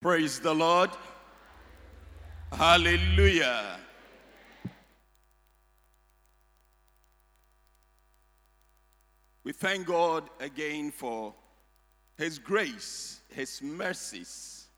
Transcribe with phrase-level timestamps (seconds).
[0.00, 0.88] Praise the Lord.
[2.52, 3.76] Hallelujah.
[9.44, 11.34] We thank God again for
[12.16, 14.68] His grace, His mercies,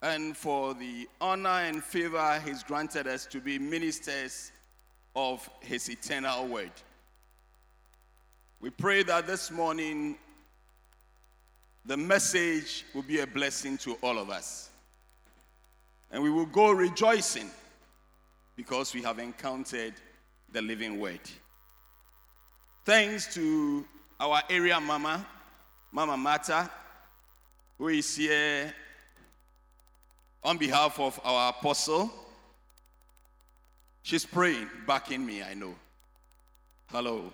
[0.00, 4.50] and for the honor and favor He's granted us to be ministers
[5.14, 6.72] of His eternal word.
[8.62, 10.16] We pray that this morning
[11.86, 14.70] the message will be a blessing to all of us.
[16.10, 17.50] And we will go rejoicing
[18.56, 19.94] because we have encountered
[20.52, 21.20] the living word.
[22.84, 23.84] Thanks to
[24.18, 25.24] our area mama,
[25.92, 26.70] Mama Mata,
[27.78, 28.72] who is here
[30.42, 32.10] on behalf of our apostle.
[34.02, 35.74] She's praying, backing me, I know.
[36.86, 37.32] Hello.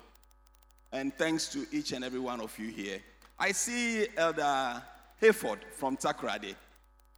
[0.90, 3.00] And thanks to each and every one of you here.
[3.38, 4.82] I see Elder
[5.20, 6.54] Hayford from Takoradi.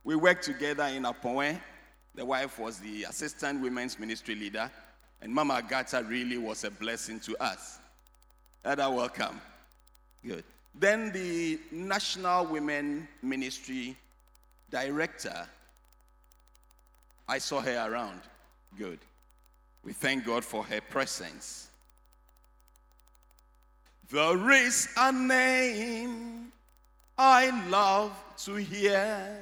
[0.04, 1.59] We worked together in Apoe.
[2.14, 4.71] The wife was the assistant women's ministry leader,
[5.21, 7.79] and Mama Agata really was a blessing to us.
[8.65, 9.40] Elder, welcome.
[10.24, 10.45] Good.
[10.74, 13.96] Then the National Women Ministry
[14.71, 15.46] Director,
[17.28, 18.21] I saw her around.
[18.76, 18.99] Good.
[19.84, 21.68] We thank God for her presence.
[24.10, 26.52] There is a name
[27.16, 28.13] I love
[28.45, 29.38] to hear.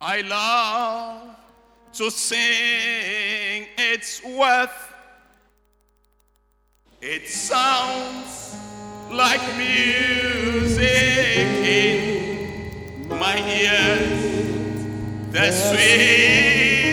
[0.00, 1.36] I love
[1.94, 4.94] to sing its worth.
[7.00, 8.56] It sounds
[9.10, 10.88] like music
[11.66, 14.22] in my ears.
[15.32, 16.92] The sweetest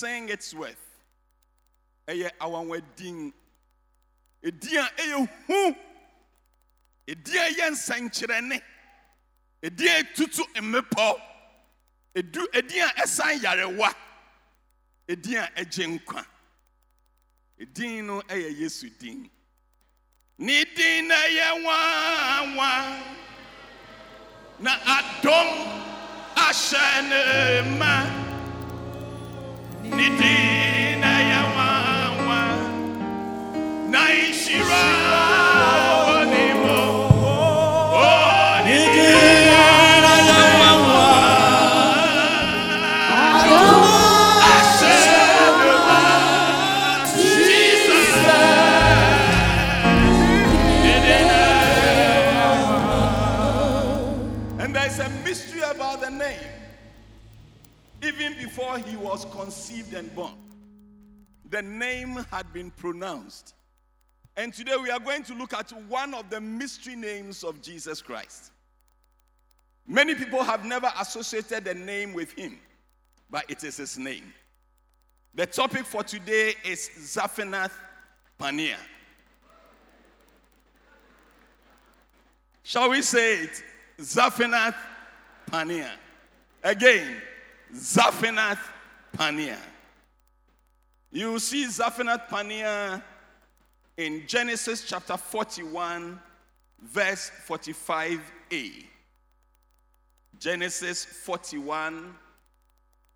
[0.00, 0.86] sing its worth.
[2.08, 3.32] Ɛyɛ awanwadin,
[4.42, 5.76] edin a ɛyɛ hu,
[7.06, 8.62] edin a ɛyɛ nsɛnkyerɛnne.
[9.62, 11.20] Edin a etutu mmepɔ.
[12.14, 13.94] Edu edin a ɛsan yarewa.
[15.08, 16.24] Edin a ɛgye nkwa.
[17.60, 19.30] Edin no ɛyɛ Yesu din.
[20.38, 23.02] Ne din na yɛ nwanwa.
[24.60, 25.48] Na adom
[26.36, 28.19] ahyɛ ne ma.
[29.96, 30.59] Ne
[59.10, 60.36] was conceived and born,
[61.50, 63.54] the name had been pronounced.
[64.36, 68.00] And today we are going to look at one of the mystery names of Jesus
[68.00, 68.52] Christ.
[69.84, 72.56] Many people have never associated the name with him,
[73.28, 74.32] but it is his name.
[75.34, 77.72] The topic for today is Zaphenath
[78.38, 78.76] Paneah.
[82.62, 83.62] Shall we say it?
[83.98, 84.76] Zaphenath
[85.50, 85.96] Paneah.
[86.62, 87.20] Again,
[87.74, 88.60] Zaphenath
[89.16, 89.58] Paneah.
[91.12, 93.02] You see Zaphenath Paneah
[93.96, 96.18] in Genesis chapter 41,
[96.82, 98.84] verse 45a.
[100.38, 102.14] Genesis 41,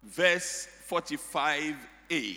[0.02, 2.36] verse 45a.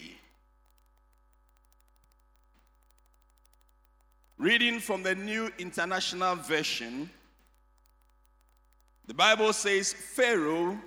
[4.37, 7.09] Reading from the New International Version,
[9.07, 10.77] the Bible says Pharaoh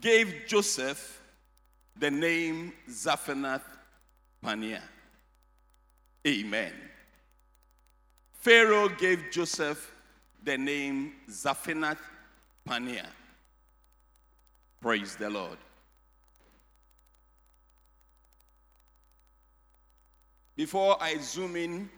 [0.00, 1.22] gave Joseph
[1.98, 3.62] the name Zaphenath
[4.44, 4.82] Paneah.
[6.26, 6.72] Amen.
[8.32, 9.92] Pharaoh gave Joseph
[10.44, 11.98] the name Zaphenath
[12.66, 13.08] Paneah.
[14.80, 15.58] Praise the Lord.
[20.54, 21.88] Before I zoom in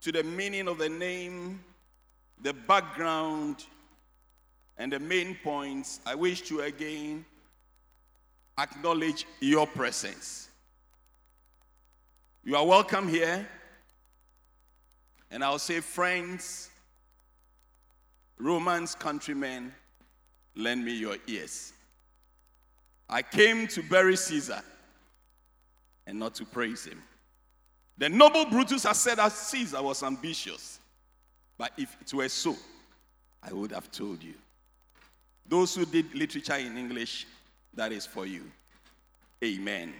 [0.00, 1.60] to the meaning of the name,
[2.42, 3.64] the background,
[4.78, 7.24] and the main points, I wish to again
[8.58, 10.48] acknowledge your presence.
[12.44, 13.46] You are welcome here.
[15.30, 16.70] And I'll say, friends,
[18.38, 19.72] Romans countrymen,
[20.54, 21.72] lend me your ears.
[23.08, 24.62] I came to bury Caesar
[26.06, 27.02] and not to praise him.
[27.98, 30.78] The noble Brutus has said that Caesar was ambitious.
[31.58, 32.56] But if it were so,
[33.42, 34.34] I would have told you.
[35.46, 37.26] Those who did literature in English,
[37.78, 38.42] that is for you.
[39.42, 39.94] Amen.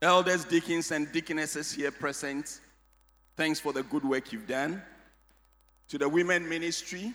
[0.00, 2.60] Elders, deacons, and deaconesses here present,
[3.36, 4.82] thanks for the good work you've done.
[5.88, 7.12] To the women ministry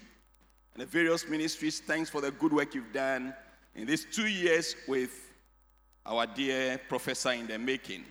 [0.73, 3.33] and the various ministries, thanks for the good work you've done
[3.75, 5.31] in these two years with
[6.05, 8.03] our dear professor in the making.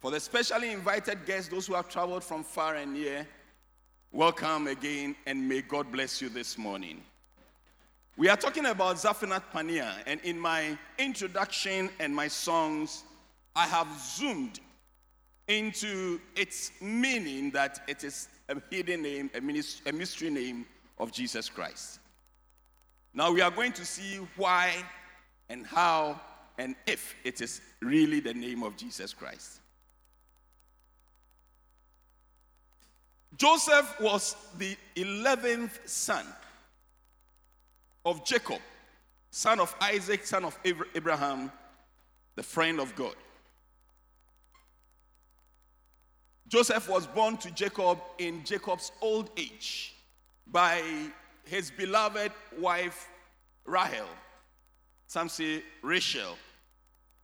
[0.00, 3.26] For the specially invited guests, those who have traveled from far and near,
[4.12, 7.02] welcome again and may God bless you this morning.
[8.16, 13.04] We are talking about Zaphenath Paneah, and in my introduction and my songs,
[13.54, 14.58] I have zoomed
[15.46, 20.66] into its meaning that it is a hidden name, a, mystery name
[20.98, 22.00] of Jesus Christ.
[23.14, 24.72] Now we are going to see why
[25.48, 26.20] and how
[26.58, 29.60] and if it is really the name of Jesus Christ.
[33.38, 36.26] Joseph was the 11th son
[38.04, 38.60] of Jacob,
[39.30, 41.52] son of Isaac, son of Abraham,
[42.34, 43.14] the friend of God.
[46.48, 49.94] Joseph was born to Jacob in Jacob's old age
[50.48, 50.82] by
[51.44, 53.08] his beloved wife
[53.64, 54.08] Rahel.
[55.06, 56.36] Some say Rachel.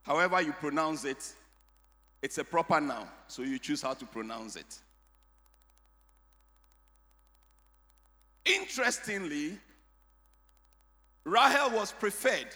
[0.03, 1.33] However, you pronounce it,
[2.21, 4.79] it's a proper noun, so you choose how to pronounce it.
[8.45, 9.57] Interestingly,
[11.23, 12.55] Rahel was preferred,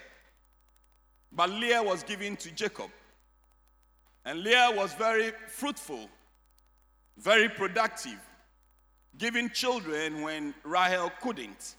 [1.31, 2.89] but Leah was given to Jacob.
[4.25, 6.07] And Leah was very fruitful,
[7.17, 8.19] very productive,
[9.17, 11.75] giving children when Rahel couldn't.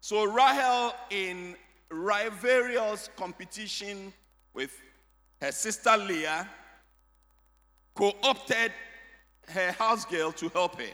[0.00, 1.56] So Rahel, in
[1.90, 4.12] rivalrous competition
[4.52, 4.76] with
[5.40, 6.48] her sister Leah,
[7.94, 8.72] co opted
[9.48, 10.92] her house girl to help her.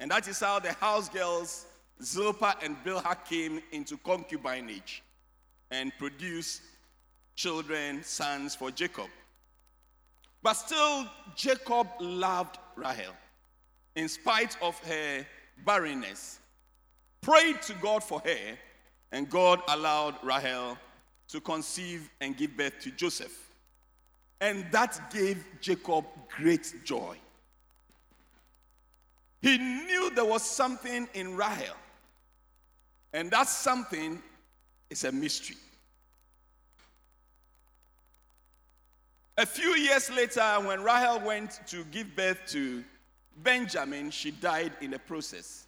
[0.00, 1.66] And that is how the house girls
[2.02, 5.02] Zilpah and Bilhah came into concubinage
[5.70, 6.62] and produced
[7.36, 9.08] children, sons for Jacob.
[10.42, 11.06] But still,
[11.36, 13.12] Jacob loved Rahel
[13.94, 15.26] in spite of her
[15.64, 16.38] barrenness,
[17.20, 18.56] prayed to God for her,
[19.12, 20.78] and God allowed Rahel
[21.28, 23.50] to conceive and give birth to Joseph.
[24.40, 27.18] And that gave Jacob great joy.
[29.40, 31.76] He knew there was something in Rahel
[33.12, 34.22] and that something
[34.88, 35.56] is a mystery.
[39.36, 42.84] A few years later, when Rahel went to give birth to
[43.42, 45.66] Benjamin, she died in the process.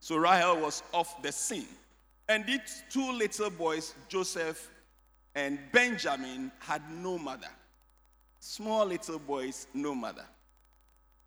[0.00, 1.68] So Rahel was off the scene.
[2.28, 4.70] And these two little boys, Joseph
[5.34, 7.50] and Benjamin, had no mother.
[8.40, 10.24] Small little boys, no mother.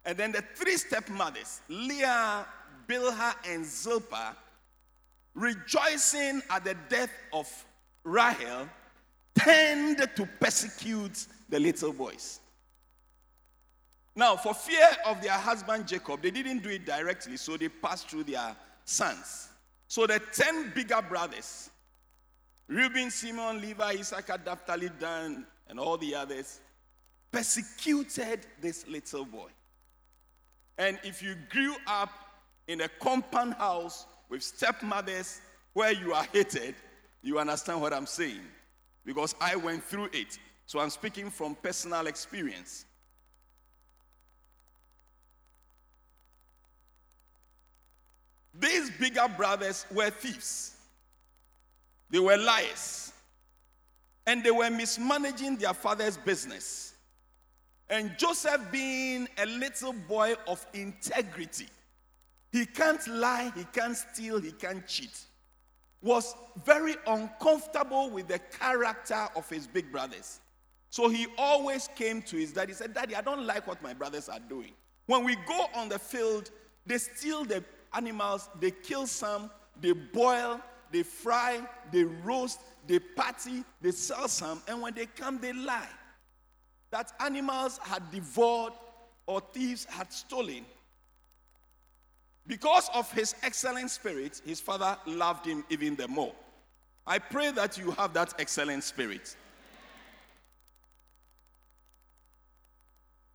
[0.10, 2.44] And then the three stepmothers, Leah,
[2.88, 4.36] Bilhah, and Zilpah,
[5.36, 7.48] rejoicing at the death of
[8.04, 8.68] Rahel,
[9.36, 12.40] tend to persecute the little boys.
[14.16, 18.10] Now, for fear of their husband Jacob, they didn't do it directly, so they passed
[18.10, 19.50] through their sons.
[19.88, 21.70] So the ten bigger brothers,
[22.68, 26.62] Reuben, Simeon, Levi, Issachar, Naphtali, Dan, and all the others,
[27.32, 29.50] persecuted this little boy.
[30.80, 32.10] And if you grew up
[32.70, 35.42] in a compound house with stepmothers
[35.74, 36.74] where you are hated,
[37.22, 38.40] you understand what I'm saying.
[39.06, 40.40] Because I went through it.
[40.66, 42.86] So I'm speaking from personal experience.
[48.58, 50.76] These bigger brothers were thieves.
[52.10, 53.12] They were liars.
[54.26, 56.94] And they were mismanaging their father's business.
[57.90, 61.68] And Joseph, being a little boy of integrity,
[62.52, 65.26] he can't lie, he can't steal, he can't cheat,
[66.02, 70.40] was very uncomfortable with the character of his big brothers.
[70.92, 72.70] So he always came to his dad.
[72.70, 74.72] He said, Daddy, I don't like what my brothers are doing.
[75.06, 76.52] When we go on the field,
[76.86, 83.64] they steal the animals, they kill some, they boil, they fry, they roast, they party,
[83.82, 85.88] they sell some, and when they come, they lie.
[86.92, 88.74] That animals had devoured
[89.26, 90.66] or thieves had stolen.
[92.48, 96.34] Because of his excellent spirit, his father loved him even the more.
[97.06, 99.36] I pray that you have that excellent spirit.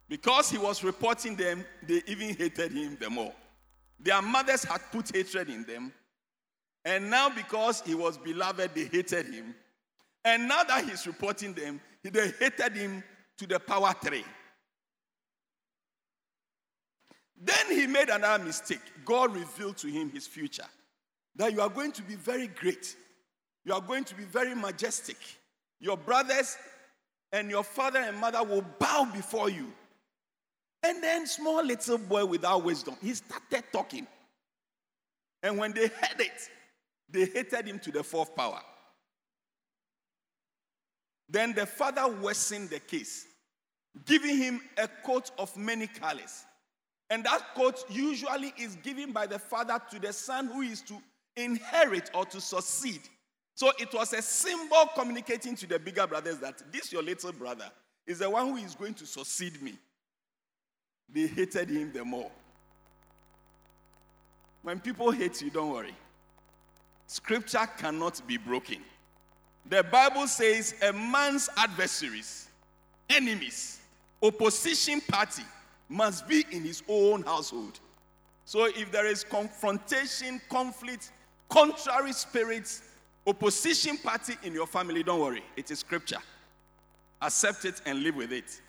[0.08, 3.32] Because he was reporting them, they even hated him the more.
[4.00, 5.92] Their mothers had put hatred in them.
[6.84, 9.54] And now, because he was beloved, they hated him.
[10.24, 13.02] And now that he's reporting them, they hated him
[13.38, 14.24] to the power three.
[17.40, 18.80] Then he made another mistake.
[19.04, 20.66] God revealed to him his future
[21.36, 22.96] that you are going to be very great,
[23.64, 25.16] you are going to be very majestic.
[25.80, 26.56] Your brothers
[27.32, 29.72] and your father and mother will bow before you.
[30.82, 34.06] And then, small little boy without wisdom, he started talking.
[35.42, 36.48] And when they heard it,
[37.10, 38.60] they hated him to the fourth power.
[41.28, 43.26] Then the father worsened the case,
[44.04, 46.44] giving him a coat of many colors.
[47.10, 50.94] And that coat usually is given by the father to the son who is to
[51.36, 53.00] inherit or to succeed.
[53.54, 57.70] So it was a symbol communicating to the bigger brothers that this, your little brother,
[58.06, 59.78] is the one who is going to succeed me
[61.12, 62.30] they hated him the more.
[64.62, 65.94] When people hate you, don't worry.
[67.06, 68.78] Scripture cannot be broken.
[69.66, 72.48] The Bible says a man's adversaries,
[73.08, 73.80] enemies,
[74.22, 75.42] opposition party
[75.88, 77.80] must be in his own household.
[78.44, 81.12] So if there is confrontation, conflict,
[81.48, 82.82] contrary spirits,
[83.26, 85.42] opposition party in your family, don't worry.
[85.56, 86.18] It is scripture.
[87.22, 88.60] Accept it and live with it.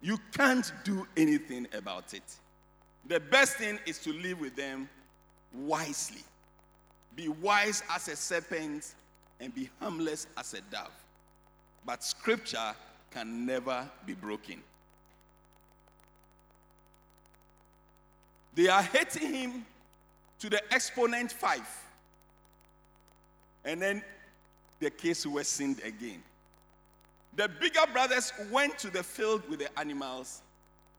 [0.00, 2.22] You can't do anything about it.
[3.06, 4.88] The best thing is to live with them
[5.52, 6.22] wisely.
[7.14, 8.94] Be wise as a serpent
[9.42, 10.92] and be harmless as a dove.
[11.84, 12.74] But scripture
[13.10, 14.62] can never be broken.
[18.54, 19.66] They are hating him
[20.38, 21.68] to the exponent five.
[23.64, 24.02] And then
[24.78, 26.22] the case was sinned again.
[27.34, 30.42] The bigger brothers went to the field with the animals,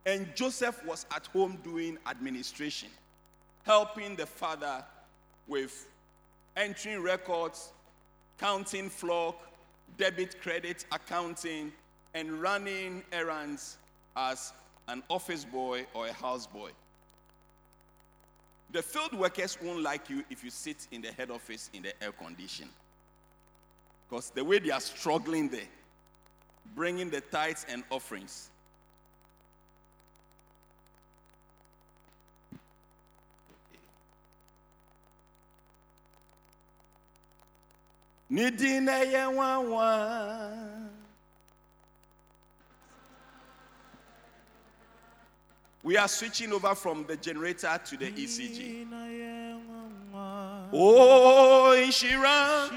[0.05, 2.89] and Joseph was at home doing administration,
[3.63, 4.83] helping the father
[5.47, 5.88] with
[6.57, 7.71] entering records,
[8.39, 9.35] counting flock,
[9.97, 11.71] debit credit accounting,
[12.13, 13.77] and running errands
[14.15, 14.53] as
[14.87, 16.69] an office boy or a houseboy.
[18.71, 22.03] The field workers won't like you if you sit in the head office in the
[22.03, 22.69] air condition.
[24.09, 25.67] Because the way they are struggling there,
[26.75, 28.49] bringing the tithes and offerings.
[45.83, 48.87] We are switching over from the generator to the ECG.
[50.73, 52.69] Oh, Ishira,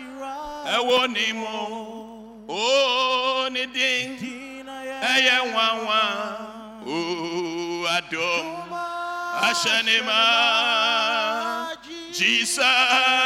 [0.67, 2.45] Ewonimo.
[2.49, 4.47] Oh, ne din
[5.13, 6.01] ɛyɛ nwanwa
[6.87, 8.47] o adom
[9.47, 11.75] ahyɛ ne oh, ma.
[12.13, 13.26] Jesus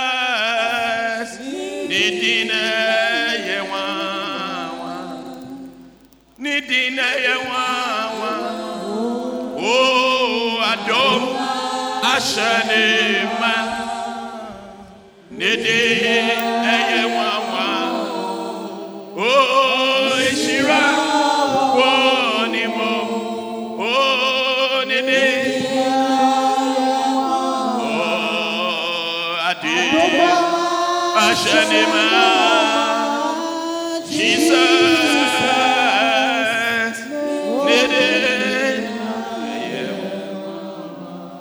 [2.11, 4.95] ne din ɛyɛ nwanwa
[6.43, 8.33] ne din ɛyɛ nwanwa
[9.71, 9.75] o
[10.71, 11.23] adom
[12.13, 12.83] ahyɛ ne
[13.41, 13.55] ma
[15.39, 15.51] ne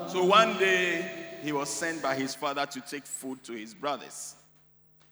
[0.10, 1.12] So one day
[1.44, 4.36] he was sent by his father to take food to his brothers.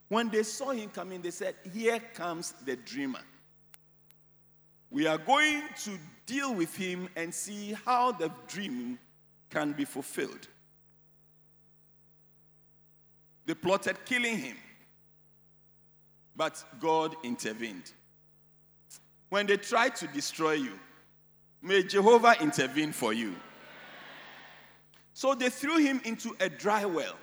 [0.09, 3.21] When they saw him coming, they said, Here comes the dreamer.
[4.89, 5.91] We are going to
[6.25, 8.97] deal with him and see how the dream
[9.49, 10.47] can be fulfilled.
[13.45, 14.57] They plotted killing him.
[16.37, 17.91] But God intervened.
[19.29, 20.79] When they tried to destroy you,
[21.61, 23.35] may Jehovah intervene for you.
[25.13, 27.15] So they threw him into a dry well.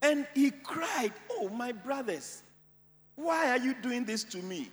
[0.00, 2.42] And he cried, Oh, my brothers,
[3.14, 4.70] why are you doing this to me?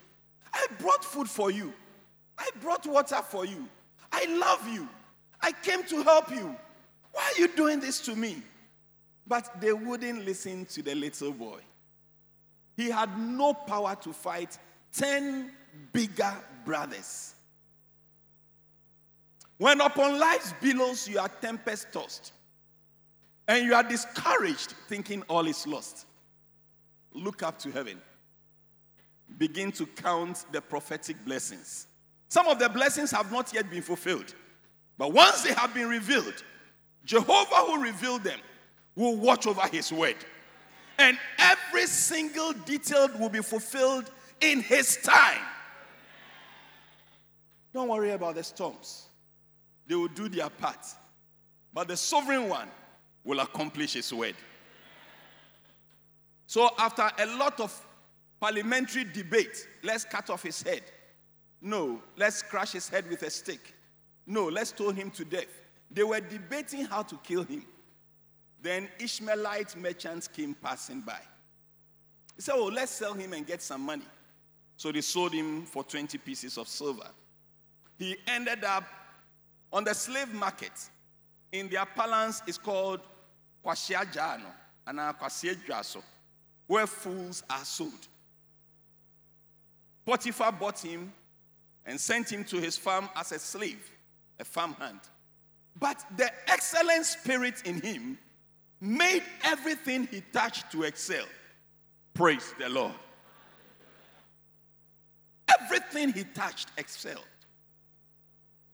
[0.53, 1.73] I brought food for you,
[2.37, 3.67] I brought water for you.
[4.11, 4.89] I love you.
[5.41, 6.55] I came to help you.
[7.13, 8.41] Why are you doing this to me?
[9.25, 11.59] But they wouldn't listen to the little boy.
[12.75, 14.57] He had no power to fight
[14.93, 15.51] 10
[15.93, 16.33] bigger
[16.65, 17.35] brothers.
[19.57, 22.33] When upon life's billows you are tempest tossed
[23.47, 26.05] and you are discouraged, thinking all is lost,
[27.13, 28.01] look up to heaven.
[29.37, 31.87] Begin to count the prophetic blessings.
[32.29, 34.33] Some of the blessings have not yet been fulfilled,
[34.97, 36.43] but once they have been revealed,
[37.05, 38.39] Jehovah who revealed them
[38.95, 40.15] will watch over his word.
[41.01, 45.41] And every single detail will be fulfilled in his time.
[47.73, 49.07] Don't worry about the storms,
[49.87, 50.85] they will do their part.
[51.73, 52.67] But the sovereign one
[53.23, 54.35] will accomplish his word.
[56.45, 57.73] So, after a lot of
[58.39, 60.83] parliamentary debate, let's cut off his head.
[61.61, 63.73] No, let's crush his head with a stick.
[64.27, 65.47] No, let's stone him to death.
[65.89, 67.65] They were debating how to kill him.
[68.61, 71.19] Then Ishmaelite merchants came passing by.
[72.35, 74.05] He said, Oh, let's sell him and get some money.
[74.77, 77.07] So they sold him for 20 pieces of silver.
[77.97, 78.83] He ended up
[79.71, 80.71] on the slave market.
[81.51, 83.01] In their parlance, it's called
[83.65, 84.51] Kwasiajano
[84.87, 86.01] and Kwasiajaso,
[86.67, 88.07] where fools are sold.
[90.05, 91.11] Potiphar bought him
[91.85, 93.91] and sent him to his farm as a slave,
[94.39, 94.99] a farmhand.
[95.79, 98.17] But the excellent spirit in him
[98.81, 101.25] made everything he touched to excel.
[102.15, 102.93] Praise the Lord.
[105.61, 107.23] Everything he touched excelled.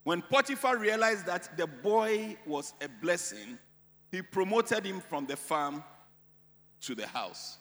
[0.04, 3.60] When Potiphar realized that the boy was a blessing,
[4.10, 5.84] he promoted him from the farm
[6.82, 7.58] to the house.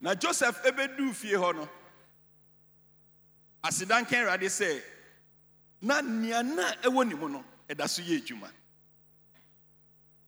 [0.00, 1.68] Now Joseph ebedu fie hɔ no
[3.64, 4.82] asedanka awurade sɛ
[5.80, 7.84] na nea na ɛwɔ ne mu no ɛda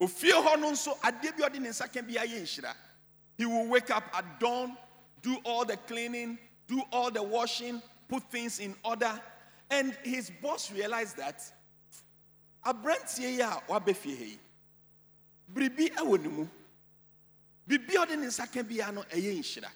[0.00, 2.74] ofie hɔ no nso adeɛ bi ɔde ne nsa ka bi ayɛ nhyira.
[3.36, 4.76] He will wake up at dawn
[5.22, 9.20] do all the cleaning do all the washing put things in order.
[9.70, 11.42] And his boss realized that
[12.64, 14.38] aberanteɛ yi a wabɛ fie ha yi
[15.52, 16.48] biribi ɛwɔ ne mu.
[17.68, 19.70] Biribi a ɔde ne nsa ka biara no ɛyɛ nhyira.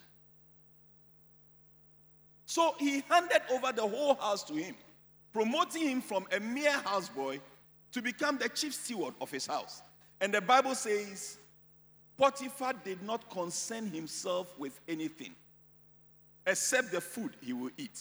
[2.47, 4.75] So he handed over the whole house to him,
[5.33, 7.41] promoting him from a mere houseboy
[7.93, 9.83] to become the chief steward of his house.
[10.21, 11.39] And the Bible says
[12.17, 15.35] Potiphar did not concern himself with anything
[16.47, 17.99] except the food he will eat.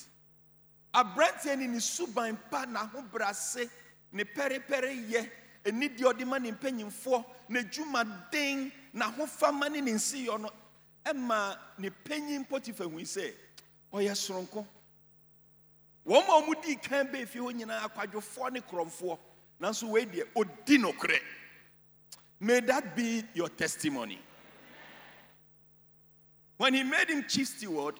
[0.93, 3.69] aberanteɛ ne ne suban pa n'ahobrɛase
[4.11, 5.29] ne pɛrepɛre yɛ
[5.65, 10.49] anidie ɔde ma ne mpanyimfoɔ n'adwumaden n'ahofama ne ne nsiyɔ no.
[11.05, 13.33] Ɛma ne panyin potifa hui sɛ
[13.93, 14.65] ɔyɛ soronko.
[16.07, 19.19] Wɔn a wɔdi kan bɛɛ fie hɔ nyinaa akwadwofoɔ ne korɔmfoɔ
[19.59, 21.19] nanso wei deɛ ɔdi nokorɛ
[22.39, 24.19] may that be your testimony.
[26.57, 27.99] When he made him chief steward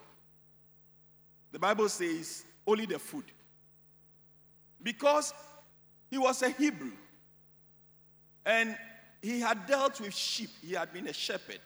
[1.52, 3.26] the bible says only the food.
[4.82, 5.34] Because
[6.10, 6.92] he was a hebrew
[8.46, 8.78] and
[9.22, 10.50] he had dealt with sheep.
[10.62, 11.60] He had been a shepherd.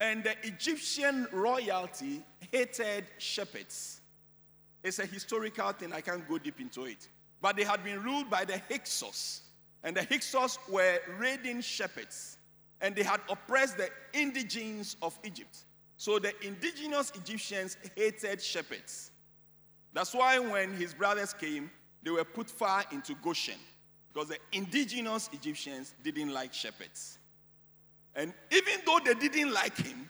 [0.00, 4.00] And the Egyptian royalty hated shepherds.
[4.82, 7.08] It's a historical thing, I can't go deep into it.
[7.40, 9.41] But they had been ruled by the Hyksos,
[9.84, 12.38] and the Hyksos were raiding shepherds,
[12.80, 15.64] and they had oppressed the indigenes of Egypt.
[15.96, 19.10] So the indigenous Egyptians hated shepherds.
[19.92, 21.70] That's why when his brothers came,
[22.02, 23.58] they were put far into Goshen,
[24.12, 27.18] because the indigenous Egyptians didn't like shepherds.
[28.14, 30.08] And even though they didn't like him,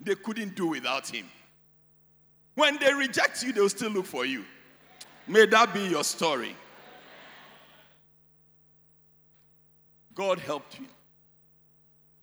[0.00, 1.26] they couldn't do without him.
[2.54, 4.44] When they reject you, they'll still look for you.
[5.26, 6.54] May that be your story.
[10.14, 10.88] God helped him.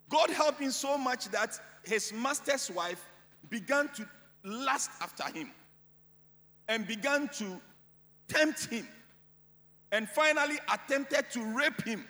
[0.09, 3.03] God helped him so much that his master's wife
[3.49, 4.07] began to
[4.43, 5.51] lust after him
[6.67, 7.59] and began to
[8.27, 8.87] tempt him
[9.91, 12.05] and finally attempted to rape him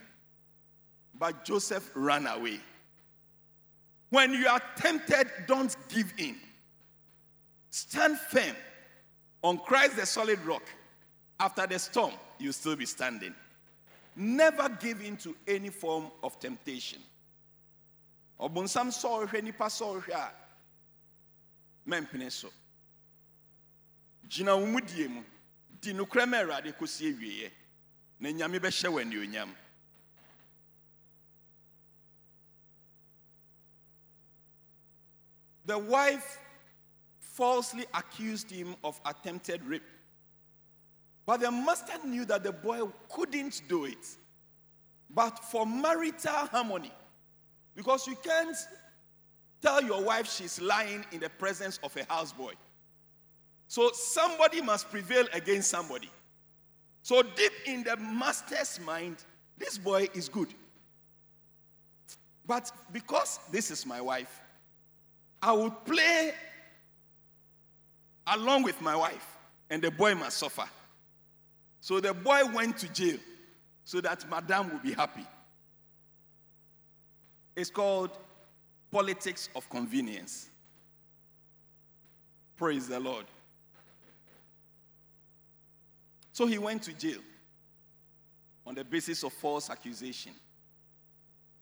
[1.19, 2.59] but Joseph ran away.
[4.09, 6.37] When you are tempted, don't give in.
[7.69, 8.55] Stand firm
[9.43, 10.63] on Christ, the solid rock.
[11.39, 13.35] After the storm, you'll still be standing.
[14.19, 16.99] Never give in to any form of temptation.
[18.39, 20.33] ɔbonsam sɛ ɔhwɛ nipa sɛ ɔhwɛ a
[21.89, 22.49] mɛmpene so.
[24.27, 25.23] Gyina wo mu die mu.
[25.81, 27.51] Di nokorɛ ma awurade kɔsi awieɛ
[28.19, 29.55] na nyame bɛhyɛ wɔ anuonyam.
[35.65, 36.39] The wife
[37.19, 39.83] falsely accused him of attempted rape
[41.29, 44.07] but the master knew that the boy couldn't do it
[45.09, 46.91] but for marital harmony
[47.75, 48.57] because you can't
[49.61, 52.53] tell your wife she's lying in the presence of a houseboy
[53.69, 56.09] so somebody must prevail against somebody.
[57.03, 59.17] So deep in the master's mind,
[59.59, 60.51] this boy is good.
[62.47, 64.41] But because this is my wife,
[65.39, 66.33] I would play
[68.25, 69.37] along with my wife,
[69.69, 70.67] and the boy must suffer.
[71.81, 73.17] So the boy went to jail
[73.83, 75.25] so that Madame would be happy.
[77.55, 78.11] It's called
[78.91, 80.49] politics of convenience.
[82.55, 83.25] Praise the Lord.
[86.33, 87.19] So he went to jail
[88.65, 90.33] on the basis of false accusation.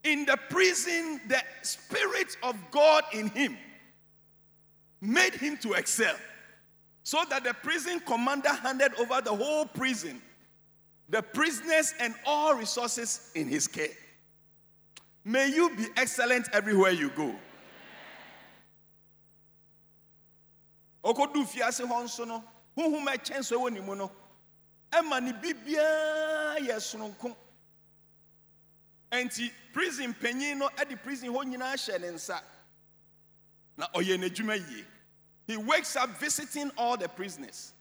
[0.03, 3.57] In the prison, the Spirit of God in him
[5.01, 6.15] made him to excel.
[7.07, 10.21] So that the prison commander handed over the whole prison,
[11.07, 13.95] the prisoners, and all resources in his care.
[15.23, 17.33] May you be excellent everywhere you go.
[21.01, 22.43] Okodu fiase hɔ nso no,
[22.77, 24.11] huhum ɛkyɛn so ɛwɔ ne mu no,
[24.91, 27.33] ɛma ne bibiara yɛ soronko
[29.13, 32.41] nti prison panyin no ɛde prison hɔ nyinaa hyɛ ne nsa
[33.77, 34.83] na ɔyɛ n'adwuma yie
[35.47, 37.73] he wakes up visiting all the prisoners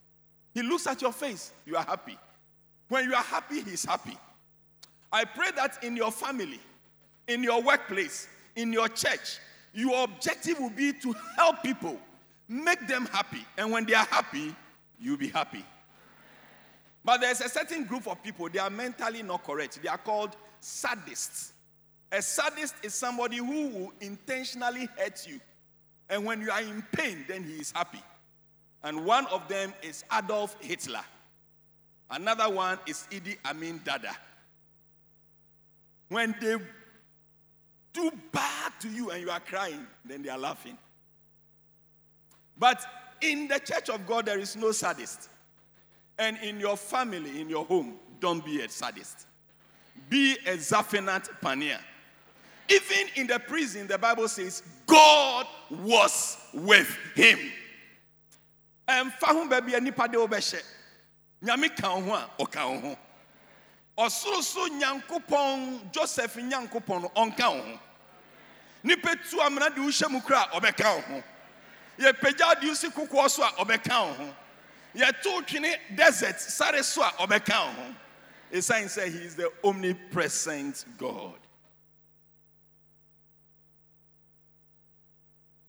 [0.54, 2.16] he looks at your face you are happy
[2.88, 4.16] when you are happy he's happy
[5.12, 6.60] i pray that in your family
[7.28, 9.38] in your workplace in your church
[9.74, 11.98] your objective will be to help people
[12.48, 14.54] make them happy and when they are happy
[14.98, 15.64] you'll be happy
[17.06, 19.80] but there's a certain group of people, they are mentally not correct.
[19.80, 21.52] They are called sadists.
[22.10, 25.38] A sadist is somebody who will intentionally hurt you.
[26.08, 28.02] And when you are in pain, then he is happy.
[28.82, 31.04] And one of them is Adolf Hitler.
[32.10, 34.16] Another one is Idi Amin Dada.
[36.08, 36.56] When they
[37.92, 40.78] do bad to you and you are crying, then they are laughing.
[42.56, 42.84] But
[43.20, 45.28] in the church of God, there is no sadist.
[46.18, 49.26] And in your family, in your home, don't be a sadist.
[50.08, 51.80] Be a Zaphenath Paneah.
[52.68, 57.38] Even in the prison, the Bible says, God was with him.
[58.88, 60.62] And fahun baby nipa de obeshe.
[61.42, 62.96] Nyame ka ho a ho.
[63.98, 67.78] Ɔsorosoro Nyankopɔn Joseph Nyankopɔn no ɔnka ho.
[68.82, 71.22] Nipa tu amena de wohyɛ mu kra ɔbɛka ho.
[71.98, 74.34] Yɛ pagya de usi kokoɔ so a ɔbɛka ho
[74.96, 77.94] yɛto twene desert sare so a ɔbɛka wo ho
[78.52, 81.38] ɛsiane sɛ he is the omnipresent god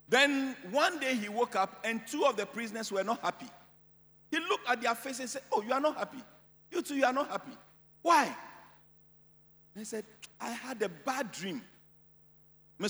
[0.10, 3.48] then one day he woke up and two of the prisoners were not happy.
[4.32, 6.24] He looked at their faces and said oh you are not happy.
[6.72, 7.52] You two you are not happy.
[8.02, 8.34] Why?
[9.76, 10.06] They said
[10.40, 11.62] i had a bad dream.
[12.80, 12.88] Na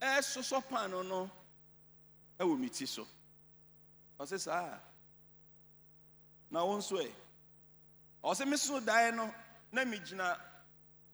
[0.00, 1.30] ɛsosɔ pan no
[2.38, 3.06] ɛwɔ me ti so
[4.18, 4.78] ɔsɛ saa
[6.50, 7.10] na wo nso ɛ
[8.24, 9.34] ɔsɛ me so daeɛ no
[9.72, 10.38] na megyina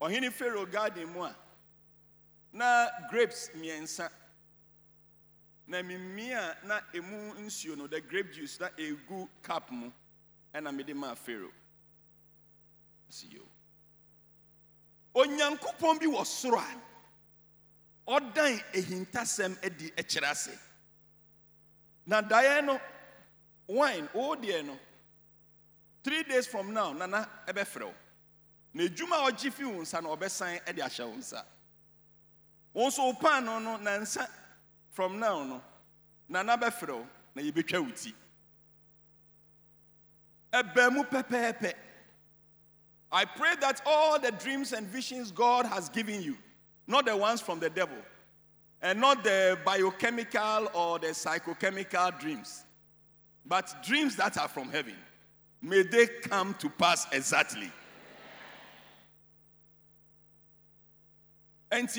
[0.01, 1.35] ɔhene pharaoh garden mu a
[2.53, 4.09] na grapes mmiɛnsa.
[5.67, 9.91] Na mimia na emu nsuo no the grape juice na egu cup mu
[10.53, 11.51] ɛna mede maa pharaoh
[13.09, 13.41] si yo.
[15.15, 16.81] Onyankopɔn bi wɔ soro a
[18.07, 20.59] ɔdan ehintasɛm adi akyerɛ ase
[22.05, 22.79] na daeɛ no
[23.67, 24.77] wine o deɛ no
[26.03, 27.93] three days from now nana ɛbɛfrɛ wo
[28.73, 31.45] na edwuma a ɔgye fi wo nsa no ɔbɛsan ɛde ahyɛ wo nsa
[32.75, 34.27] wɔn nso pan no no na nsa.
[34.95, 35.61] from now no
[36.29, 38.15] nana bɛfrɛ wo na yɛbɛtwa wo ti
[40.53, 41.73] ɛbɛn mu pɛpɛɛpɛ
[43.11, 46.37] I pray that all the dreams and visions God has given you,
[46.87, 47.97] not the ones from the devil,
[48.81, 52.63] and not the biochemical or the psychochemical dreams,
[53.45, 54.95] but dreams that are from heaven.
[55.61, 57.71] May they come to pass exactly.
[61.71, 61.89] And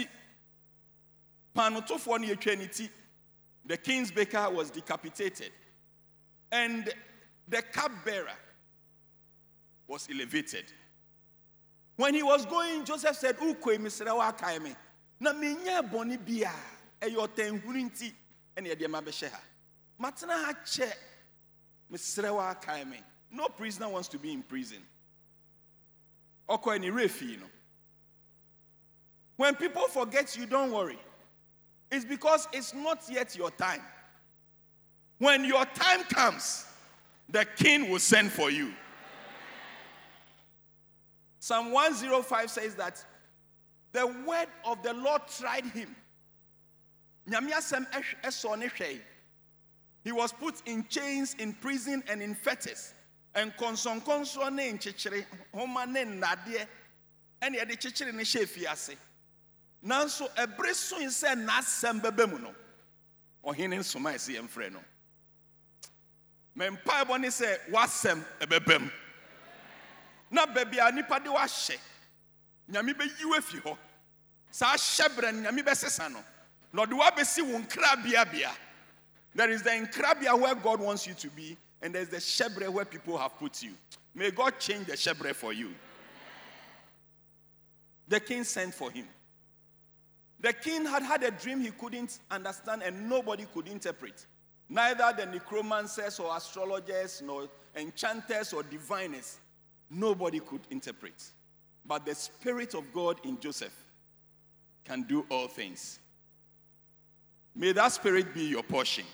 [3.66, 5.51] the king's baker was decapitated
[6.53, 6.92] and
[7.49, 8.29] the cup bearer
[9.88, 10.72] was elevated
[11.97, 14.77] when he was going, Joseph said, Ukwe misrewa kaime.
[15.19, 16.53] Na menye boni bia.
[17.01, 18.13] Eyo tenhuri nti.
[18.57, 19.41] Ene yede mabɛhyɛ ha.
[20.01, 20.93] Matena ha kyɛ.
[21.91, 22.99] Misrewa kaime.
[23.31, 24.83] No prisoner wants to be in prison.
[26.49, 27.47] Ɔkɔ ani refi no.
[29.37, 30.99] When people forget you, don't worry.
[31.91, 33.83] It's because it's not yet your time.
[35.19, 36.67] When your time comes,
[37.29, 38.73] the king will send for you.
[41.47, 43.05] Psalm 105 says that
[43.93, 45.95] the word of the Lord tried him.
[50.03, 52.95] He was put in chains, in prison, and in fetters.
[53.37, 56.67] And konson konson ne nkyekere, homa ne nnadeɛ,
[57.41, 58.97] ɛne yɛde kyekyere ne hyɛ fiase.
[59.85, 62.55] Nanso ɛbere so sɛ n'asɛm bɛbɛ mu no,
[63.45, 64.15] ɔhene nsoma
[64.49, 64.81] frɛ no.
[66.59, 68.91] Mɛmpaebɔ ne sɛ wasɛm ɛbɛbɛ mu.
[70.31, 71.79] Na baabi a nipa de wahyɛ,
[72.71, 73.79] nyame bɛyi wo afi hɔ.
[74.51, 76.25] Saa hyɛ no nyame bɛsesa no.
[76.73, 78.51] Na ɔde wo nkrabeabea.
[79.35, 82.85] There is the nkrabea where God wants you to be, and there's the shebre where
[82.85, 83.77] people have put you.
[84.15, 85.75] May God change the shebre for you.
[88.09, 89.07] The king sent for him.
[90.41, 94.27] The king had had a dream he couldn't understand and nobody could interpret.
[94.69, 99.39] Neither the necromancers or astrologers, nor enchanters or diviners.
[99.90, 101.22] Nobody could interpret.
[101.85, 103.75] But the Spirit of God in Joseph
[104.85, 105.99] can do all things.
[107.55, 109.05] May that Spirit be your portion.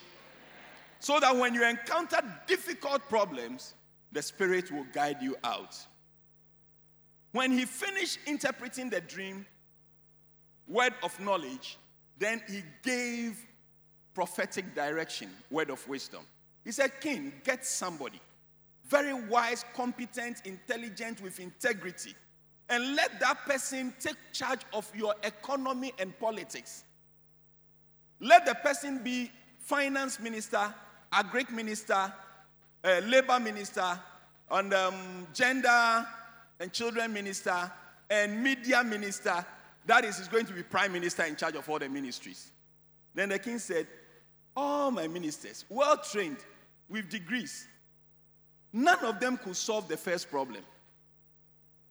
[0.98, 3.74] So that when you encounter difficult problems,
[4.12, 5.76] the Spirit will guide you out.
[7.32, 9.46] When he finished interpreting the dream,
[10.66, 11.78] word of knowledge,
[12.18, 13.38] then he gave
[14.14, 16.20] prophetic direction, word of wisdom.
[16.64, 18.20] He said, King, get somebody
[18.92, 22.14] very wise, competent, intelligent, with integrity,
[22.68, 26.84] and let that person take charge of your economy and politics.
[28.20, 30.72] Let the person be finance minister,
[31.10, 32.12] agric minister,
[32.84, 33.98] uh, labor minister,
[34.50, 36.06] and um, gender
[36.60, 37.72] and children minister,
[38.10, 39.44] and media minister.
[39.86, 42.50] That is, he's going to be prime minister in charge of all the ministries.
[43.14, 43.86] Then the king said,
[44.54, 46.44] All my ministers, well trained,
[46.90, 47.66] with degrees,
[48.72, 50.62] none of them could solve the first problem.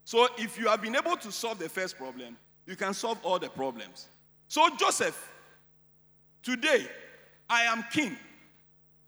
[0.04, 3.40] So if you have been able to solve the first problem, you can solve all
[3.40, 4.08] the problems.
[4.48, 5.32] So, Joseph,
[6.44, 6.88] today
[7.50, 8.18] I am king.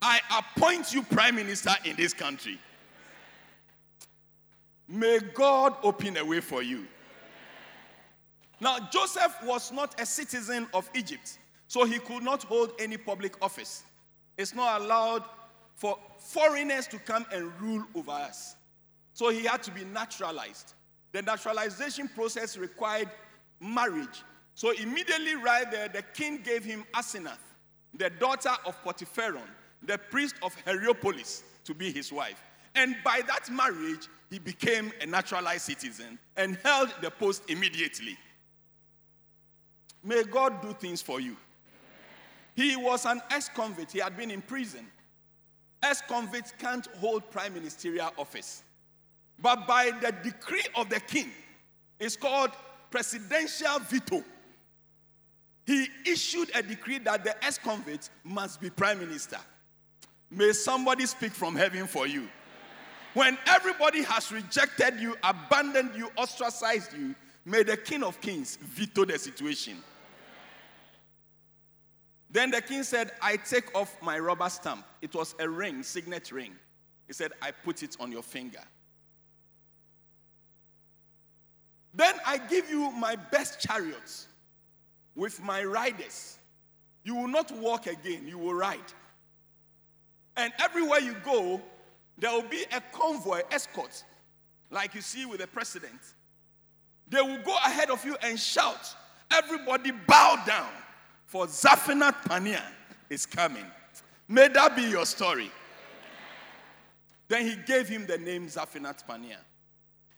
[0.00, 2.58] I appoint you prime minister in this country.
[4.88, 6.86] May God open a way for you.
[8.60, 13.42] Now, Joseph was not a citizen of Egypt, so he could not hold any public
[13.42, 13.82] office.
[14.36, 15.24] It's not allowed
[15.74, 18.56] for foreigners to come and rule over us.
[19.12, 20.74] So he had to be naturalized.
[21.12, 23.08] The naturalization process required
[23.60, 24.22] marriage.
[24.54, 27.38] So immediately, right there, the king gave him Asenath,
[27.96, 29.42] the daughter of Potipharah,
[29.82, 32.42] the priest of Heliopolis, to be his wife.
[32.74, 38.16] And by that marriage, he became a naturalized citizen and held the post immediately.
[40.02, 41.36] May God do things for you.
[42.56, 44.86] He was an ex convict, he had been in prison.
[45.84, 48.62] Ex convicts can't hold prime ministerial office.
[49.38, 51.30] But by the decree of the king,
[52.00, 52.50] it's called
[52.90, 54.24] presidential veto.
[55.66, 59.38] He issued a decree that the ex convict must be prime minister.
[60.30, 62.28] May somebody speak from heaven for you.
[63.12, 69.04] When everybody has rejected you, abandoned you, ostracized you, may the King of Kings veto
[69.04, 69.76] the situation.
[72.34, 74.84] Then the king said, I take off my rubber stamp.
[75.00, 76.50] It was a ring, signet ring.
[77.06, 78.58] He said, I put it on your finger.
[81.94, 84.26] Then I give you my best chariots
[85.14, 86.38] with my riders.
[87.04, 88.92] You will not walk again, you will ride.
[90.36, 91.62] And everywhere you go,
[92.18, 94.02] there will be a convoy, escort,
[94.72, 96.00] like you see with the president.
[97.08, 98.92] They will go ahead of you and shout,
[99.30, 100.70] Everybody bow down
[101.26, 102.64] for Zaphenath Paneah
[103.10, 103.64] is coming.
[104.28, 105.50] May that be your story.
[107.28, 109.40] Then he gave him the name Zaphenath Paneah.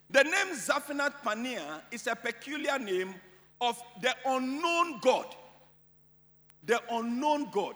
[0.09, 3.13] The name Zaphenath Paneah is a peculiar name
[3.59, 5.35] of the unknown God.
[6.65, 7.75] The unknown God.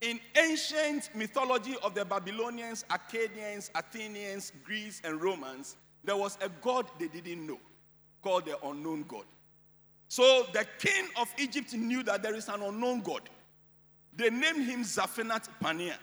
[0.00, 6.86] In ancient mythology of the Babylonians, Akkadians, Athenians, Greeks, and Romans, there was a God
[6.98, 7.58] they didn't know
[8.22, 9.24] called the unknown God.
[10.08, 13.28] So the king of Egypt knew that there is an unknown God.
[14.16, 15.98] They named him Zaphenath Paneah.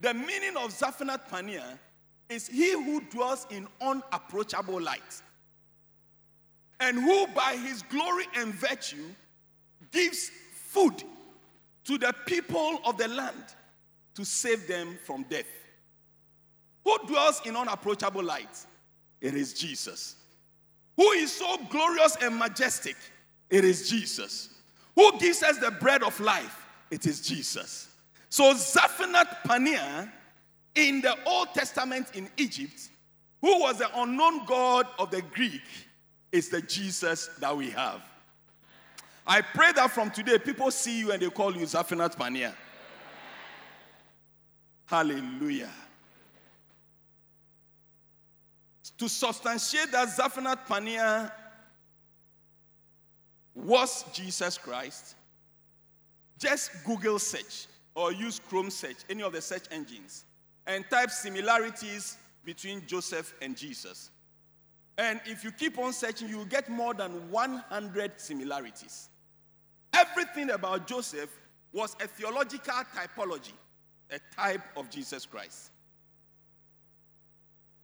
[0.00, 1.78] The meaning of Zaphenath Paneah
[2.28, 5.22] is he who dwells in unapproachable light
[6.80, 9.08] and who by his glory and virtue
[9.90, 11.02] gives food
[11.84, 13.44] to the people of the land
[14.14, 15.46] to save them from death.
[16.84, 18.66] Who dwells in unapproachable light?
[19.20, 20.16] It is Jesus.
[20.98, 22.96] Who is so glorious and majestic?
[23.48, 24.48] It is Jesus.
[24.96, 26.66] Who gives us the bread of life?
[26.90, 27.88] It is Jesus.
[28.28, 30.10] So Zaphenath Paneah
[30.74, 32.88] in the Old Testament in Egypt,
[33.40, 35.62] who was the unknown God of the Greek,
[36.32, 38.02] is the Jesus that we have.
[39.24, 42.54] I pray that from today, people see you and they call you Zaphenath Paneah.
[44.86, 45.70] Hallelujah.
[48.98, 51.32] To substantiate that Zaphenath Paneah
[53.54, 55.14] was Jesus Christ,
[56.38, 60.24] just Google search or use Chrome search, any of the search engines,
[60.66, 64.10] and type similarities between Joseph and Jesus.
[64.96, 69.08] And if you keep on searching, you will get more than 100 similarities.
[69.92, 71.30] Everything about Joseph
[71.72, 73.52] was a theological typology,
[74.10, 75.70] a type of Jesus Christ.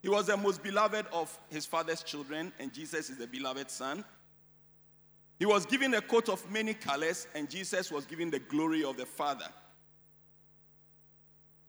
[0.05, 4.05] He was the most beloved of his father's children, and Jesus is the beloved son.
[5.39, 8.99] He was given a coat of many colors, and Jesus was given the glory of
[8.99, 9.47] the Father.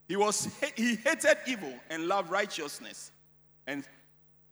[0.10, 3.13] He, was, he hated evil and loved righteousness.
[3.67, 3.86] And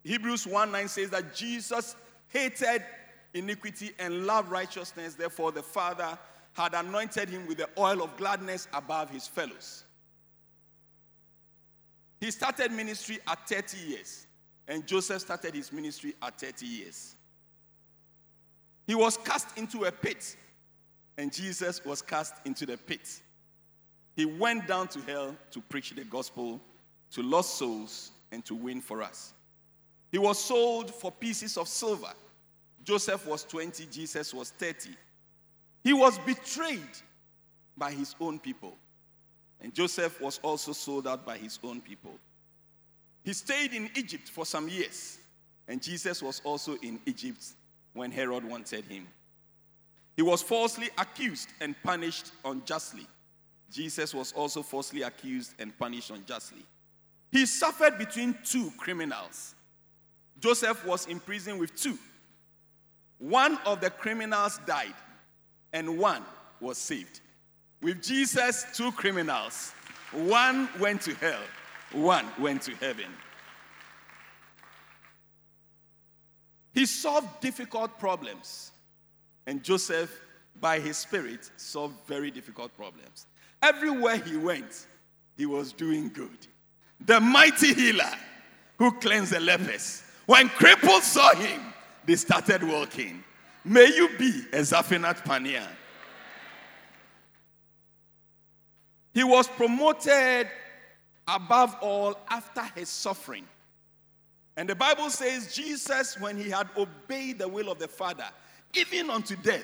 [0.06, 1.98] Hebrews 1 9 says that Jesus
[2.30, 2.86] hated
[3.34, 5.15] iniquity and loved righteousness.
[5.15, 6.17] Therefore, the Father
[6.54, 9.84] had anointed him with the oil of gladness above his fellows.
[12.24, 14.28] He started ministry at 30 years,
[14.66, 17.16] and Joseph started his ministry at 30 years.
[18.88, 20.38] He was cast into a pit,
[21.18, 23.20] and Jesus was cast into the pit.
[24.16, 26.62] He went down to hell to preach the gospel
[27.12, 29.34] to lost souls and to win for us.
[30.10, 32.14] He was sold for pieces of silver.
[32.86, 34.92] Joseph was 20, Jesus was 30.
[35.84, 36.80] He was betrayed
[37.76, 38.78] by his own people.
[39.63, 42.12] And Joseph was also sold out by his own people.
[43.23, 45.17] He stayed in Egypt for some years.
[45.67, 47.43] And Jesus was also in Egypt
[47.93, 49.08] when Herod wanted him.
[50.17, 53.08] He was falsely accused and punished unjustly.
[53.71, 56.65] Jesus was also falsely accused and punished unjustly.
[57.32, 59.56] He suffered between two criminals.
[60.39, 61.97] Joseph was in prison with two.
[63.17, 64.93] One of the criminals died,
[65.71, 66.23] and one
[66.60, 67.21] was saved.
[67.84, 69.74] With Jesus, two criminals.
[70.13, 71.41] One went to hell,
[71.91, 73.12] one went to heaven.
[76.74, 78.72] He solved difficult problems.
[79.46, 80.17] And Joseph,
[80.62, 83.28] by his spirit, solved very difficult problems.
[83.62, 84.88] Everywhere he went,
[85.36, 86.48] he was doing good.
[87.06, 88.12] The mighty healer
[88.78, 90.04] who cleansed the lepers.
[90.26, 91.62] When cripples saw him,
[92.06, 93.24] they started walking.
[93.65, 95.67] May you be a Zaphenath Paneah.
[99.13, 100.47] He was promoted
[101.28, 103.45] above all after his suffering.
[104.58, 108.28] And the Bible says Jesus, when he had obeyed the will of the Father,
[108.76, 109.63] even unto death,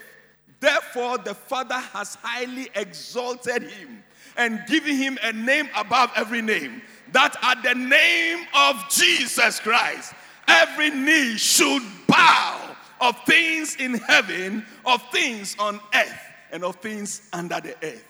[0.60, 4.04] therefore the Father has highly exalted him
[4.38, 6.82] and given him a name above every name,
[7.12, 10.14] that at the name of Jesus Christ,
[10.48, 17.30] every knee should bow of things in heaven, of things on earth, and of things
[17.34, 18.09] under the earth.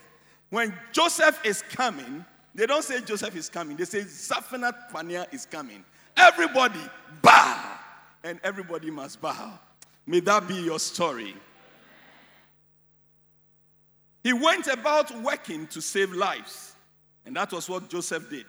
[0.49, 5.45] When Joseph is coming, they don't say Joseph is coming, they say Zaphenath Paneah is
[5.45, 5.83] coming.
[6.17, 6.79] Everybody
[7.21, 7.77] bow,
[8.23, 9.59] and everybody must bow.
[10.05, 11.35] May that be your story.
[14.23, 16.73] He went about working to save lives,
[17.25, 18.45] and that was what Joseph did.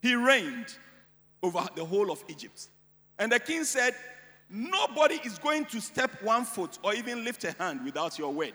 [0.00, 0.76] He reigned
[1.42, 2.68] over the whole of Egypt.
[3.18, 3.94] And the king said,
[4.50, 8.54] Nobody is going to step one foot or even lift a hand without your word.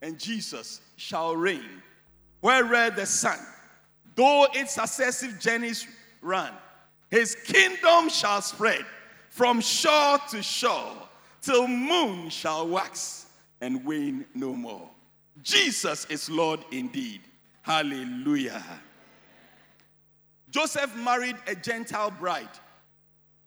[0.00, 1.82] And Jesus shall reign
[2.40, 3.38] where the sun,
[4.14, 5.86] though its successive journeys
[6.20, 6.52] run,
[7.10, 8.84] his kingdom shall spread
[9.30, 10.92] from shore to shore
[11.40, 13.26] till moon shall wax
[13.60, 14.88] and wane no more.
[15.42, 17.20] Jesus is Lord indeed.
[17.62, 18.62] Hallelujah.
[20.50, 22.46] Joseph married a Gentile bride,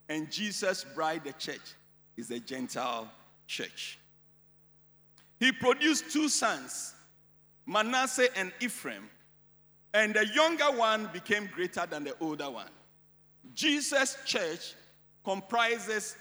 [0.09, 1.75] and Jesus' bride, the church,
[2.15, 3.09] is a Gentile
[3.45, 3.99] church.
[5.39, 6.93] He produced two sons
[7.67, 9.09] Manasseh and Ephraim.
[9.93, 12.69] And the younger one became greater than the older one.
[13.53, 14.73] Jesus' church
[15.23, 16.15] comprises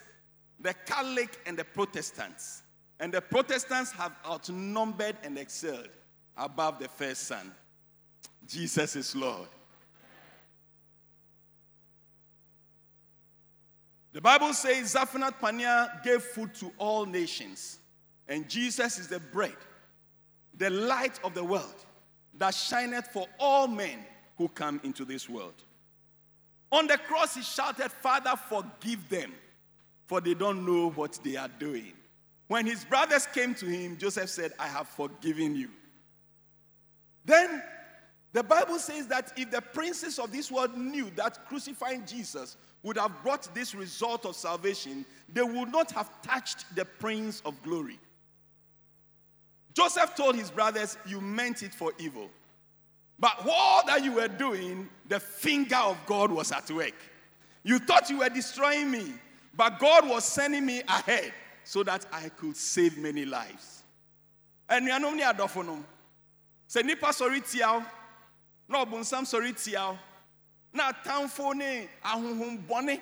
[0.60, 2.62] the Catholic and the Protestants.
[2.98, 5.88] And the Protestants have outnumbered and excelled
[6.36, 7.52] above the first son.
[8.46, 9.48] Jesus is Lord.
[14.16, 17.80] The Bible says Zaphenath Paneah gave food to all nations,
[18.26, 19.54] and Jesus is the bread,
[20.56, 21.84] the light of the world
[22.38, 23.98] that shineth for all men
[24.38, 25.62] who come into this world.
[26.72, 29.34] On the cross, he shouted, Father, forgive them,
[30.06, 31.92] for they don't know what they are doing.
[32.48, 35.68] When his brothers came to him, Joseph said, I have forgiven you.
[37.26, 37.62] Then
[38.32, 42.56] the Bible says that if the princes of this world knew that crucifying Jesus
[42.86, 47.60] would have brought this result of salvation, they would not have touched the Prince of
[47.64, 47.98] Glory.
[49.74, 52.30] Joseph told his brothers, You meant it for evil.
[53.18, 56.94] But all that you were doing, the finger of God was at work.
[57.64, 59.14] You thought you were destroying me,
[59.56, 61.32] but God was sending me ahead
[61.64, 63.82] so that I could save many lives.
[64.68, 65.84] And you know,
[66.68, 67.84] sɛ nipa sɔre tia
[68.68, 69.56] na ɔbonsam sɔre
[70.76, 73.00] na atamfo ne ahohombɔne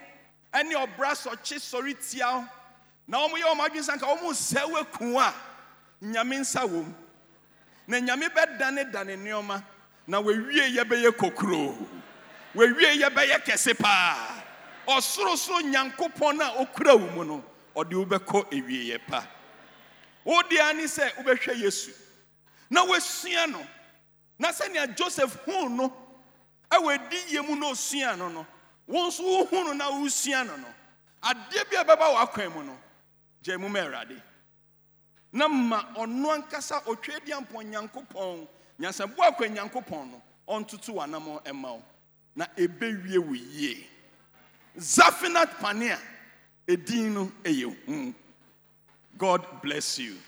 [0.64, 2.48] ne ɔbra sɔkye sɔre tia
[3.06, 5.34] na wɔn yɛ wɔn adwene sanka wɔn sɛ wɔaku a
[6.02, 6.94] nyame nsa wɔ
[7.86, 9.62] na nyame bɛdane dane nneɛma.
[10.06, 11.76] Na wɔawie yɛ bɛyɛ kokuro
[12.54, 14.42] wɔawie yɛ bɛyɛ kɛse paa.
[14.86, 17.44] Ɔsorosoro nyankopɔn a okura wo mu no
[17.74, 19.26] ɔde wo bɛkɔ awieeɛ pa.
[20.26, 21.90] Wodeɛ ne sɛ wobɛhwɛ yesu.
[22.70, 23.66] Na wɔasua no.
[24.38, 25.92] Na sɛnea joseph huu no
[26.76, 28.46] ɛwɔ adi yie mu na osua no no.
[28.88, 30.68] Wɔn nso wohu na wosua no no.
[31.22, 32.78] Adeɛ bi a ɛbɛba w'akwan mu no
[33.42, 34.20] gya mu ma awurade.
[35.32, 38.46] Na ma ɔno ankasa ɔtwa di ampɔ nyankopɔn
[38.78, 41.82] nyansabu akwa nyankopɔn no ɔntoto w'anam ɛma wo.
[42.36, 43.86] Na ɛbɛwie wo yie.
[44.76, 45.98] Zafinat panea
[46.68, 48.14] edin no ɛyɛ hu.
[49.16, 50.18] God bless you.